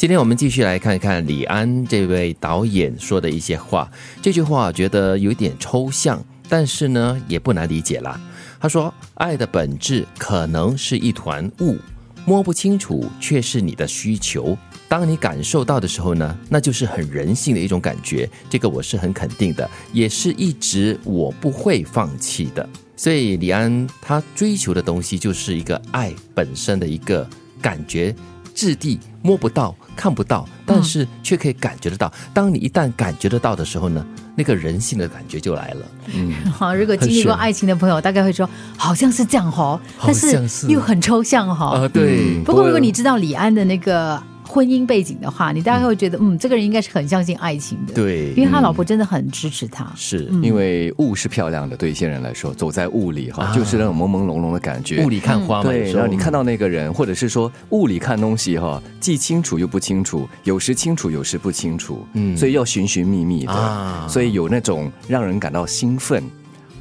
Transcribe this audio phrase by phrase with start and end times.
[0.00, 3.86] 今天我们继续来看看李安这位导演说的一些话。
[4.22, 8.18] 这句话觉得有点抽象，但是呢也不难理解啦。
[8.58, 11.76] 他说：“爱的本质可能是一团雾，
[12.24, 14.56] 摸不清楚却是你的需求。
[14.88, 18.26] 当你感受到的时候呢，那就是很人性的一种感觉。
[18.48, 22.66] 这个我是很肯定的，也是一直我不会放弃的。
[22.96, 27.28] 所以李安他追求的东西就是一个爱本身的一个
[27.60, 28.14] 感觉
[28.54, 32.12] 质地，摸不到、看不到，但是却可以感觉得到。
[32.32, 35.86] 当你一旦感觉得到的时候呢，那个人性的感觉就来了。
[36.14, 41.78] 嗯，好，如果经历过爱情的朋友，大概会说好像是这样哈，但是又很抽象哈。
[41.78, 42.42] 啊，对。
[42.44, 44.22] 不过如果你知道李安的那个。
[44.50, 49.86] 婚姻背景的话，你大概会觉得，嗯，这个人应该是很相信爱情的，对，因为他老婆真的很支持他。
[49.94, 55.04] 是因为雾是漂亮的，对一些人来说，走在雾里哈，就是那种朦朦胧胧的感觉。
[55.04, 66.22] 雾里看花嘛，对，然后你看到那个人，或者是说雾里看东西哈，既清楚又不清楚，有时清楚，有时不清楚，嗯，所以要寻寻觅觅的，所以有那种让人感到兴奋。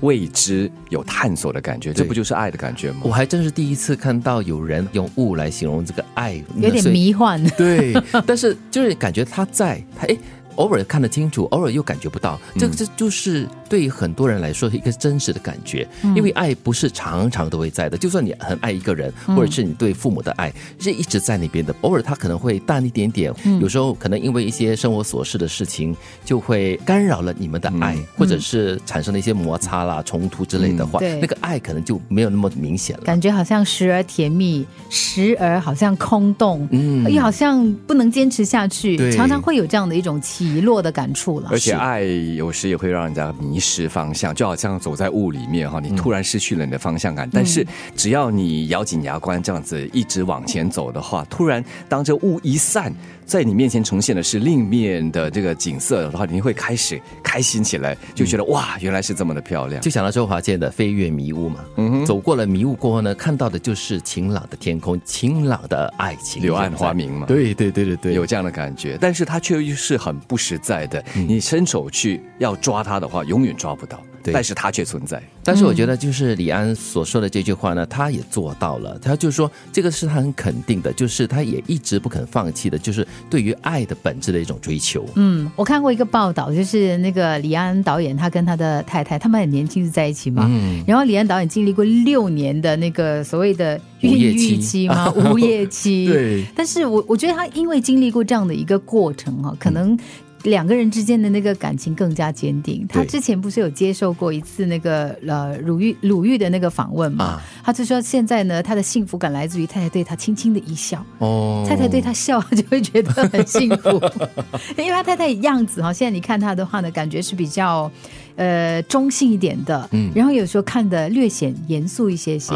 [0.01, 3.01] 未知有探索的感觉，这不就是爱的感觉吗？
[3.03, 7.43] 我还真是第一次看到有人用物来形容这个爱，有点迷幻。
[7.57, 7.93] 对，
[8.25, 10.17] 但是就是感觉他在，他哎。
[10.59, 15.87] 偶尔看得清楚，偶尔又感觉不到，这这就是对于很多人来说一个真实的感觉。
[16.15, 23.33] 因为爱不是常常都会在的，就算你很爱一个人，或者是你对父母的爱是一直在那边的，偶尔他可能会淡一点点。
[23.61, 33.03] 有时候可能因为一些生活琐事的事情，就会干扰了你们的爱，或者是产生了一些摩擦啦、冲突之类的话，那个爱可能就没有那么明显了。
[33.03, 40.48] 感觉好像时而甜蜜，时而好像空洞，嗯，又好像不能坚持下去，常常会有这样的一种气。
[40.49, 47.29] 遗落的感触了，而且爱有时也会让人家迷失方向，就好像走在雾里面哈，你突然失去了你的方向感。
[47.31, 52.93] 但是只要你咬紧牙关这样子一直往前走的话，突然当这雾一散。
[53.29, 59.79] 在你面前呈现的是另一面的这个景色的话，你会开始开心起来，就觉得哇，原来是这么的漂亮。
[59.83, 67.27] 就想到周华健的《飞越迷雾》嘛，嗯哼，走过了迷雾过后呢，看到的就是晴朗的天空，晴朗的爱情，柳暗花明嘛。
[67.27, 71.03] 对对对对对，有这样的感觉，但是它却又是很不实在的。
[71.13, 74.01] 你伸手去要抓它的话，永远抓不到。
[74.31, 75.19] 但是它却存在。
[75.43, 78.99] 但是我觉得，就是李安所说的这句话呢，他也做到了。
[78.99, 85.03] 他就是说，这个是他很肯定的，就是他也一直不肯放弃的，就是对于爱的本质的一种追求。
[85.15, 90.45] 嗯，我看过一个报道，就是那个李安导演，他跟他的太太，他们很年轻是在一起嘛。
[90.47, 90.83] 嗯。
[90.85, 96.07] 然后李安导演经历过六年的那个所谓的孕育期吗， 无业期。
[96.07, 96.43] 对。
[96.55, 99.97] 但是我我觉得他因为经历过这样的一个过程哈，可能。
[100.43, 102.87] 两个人之间的那个感情更加坚定。
[102.87, 107.41] 他之前不是有接受过一次那个呃鲁豫鲁豫的那个访问嘛？
[107.61, 111.05] 他就说现在呢，他的幸福感来自于太太对他轻轻的一笑。
[111.17, 113.89] 哦，太太对他笑就会觉得很幸福，
[114.79, 117.91] 因为他太太样子哈，现在你看他的话呢，感觉是比较。
[118.35, 122.53] 呃，中性一点的，嗯，然后有时候看的略显严肃一些些，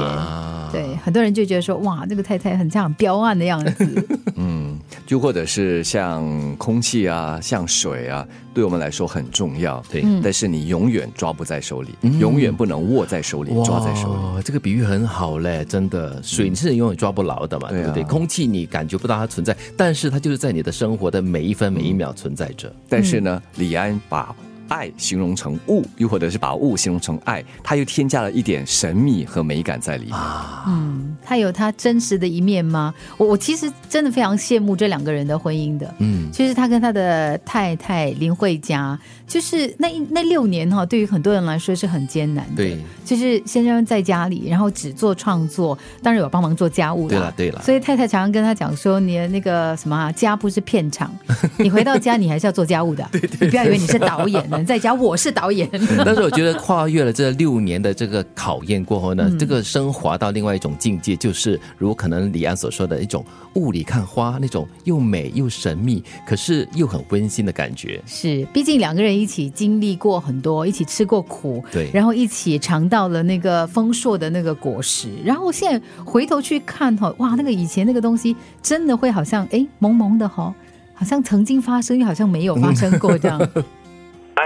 [0.73, 11.89] 对，很多人就觉得说，哇，这个太太很像彪悍的样子， 嗯，就或者是像空气啊，像水啊，对我们来说很重要，对，但是你永远抓不在手里，
[12.19, 18.03] 永远不能握在手里，抓在手里，这个比喻很好嘞，真的，水你是永远抓不牢的嘛，对不对？
[18.03, 22.73] 空气你感觉不到它存在，但是它就是在你的生活的每一分每一秒存在着。
[22.89, 24.35] 但是呢，李安把。
[24.73, 30.16] 爱形容成物，又或者是把物形容成爱，它又添加了一点神秘和美感在里面。
[30.16, 32.91] 啊嗯，他有他真实的一面吗？
[33.17, 35.94] 我我其实真的非常羡慕这两个人的婚姻的。
[36.00, 38.97] 嗯，就是他跟他的太太林慧嘉，
[39.28, 42.63] 就是那那六年哈，对于很多人来说是很艰难的。
[42.63, 47.16] 对，就是先生在家里，然后只做创作，当然有帮忙做家务的。
[47.16, 47.62] 对了，对了。
[47.62, 51.13] 所以太太常常跟他讲说：“你的那个什么啊家不是片场，
[51.57, 53.07] 你回到家你还是要做家务的。
[53.12, 54.41] 对对，你不要以为你是导演。
[54.66, 55.69] ”在家，我是导演。
[56.06, 63.25] 但是我觉得跨越了这六年的这个考验过后呢，这个升华到另外一种境界，就是如可能李安所说的一种
[63.56, 68.01] 雾里看花那种又美又神秘，可是又很温馨的感觉。
[68.06, 75.10] 是，毕竟两个人一起经历过很多，一起吃过苦，对，然后一起尝到了那个丰硕的那个果实。
[75.24, 80.54] 然后现在回头去看哈，哇，那个以前那个东西真的会好像哎萌萌的哈。
[80.95, 83.42] 好像曾经发生，又好像没有发生过这样。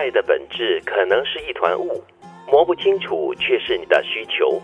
[0.08, 2.02] 爱的本质可能是一团雾，
[2.50, 4.62] 摸不清楚却是你的需求。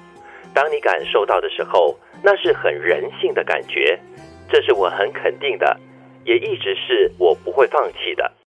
[0.54, 4.00] 当你感受到的时候，那是很人性的感觉。
[4.48, 5.78] 这是我很肯定的，
[6.24, 8.32] 也一直是我不会放弃的。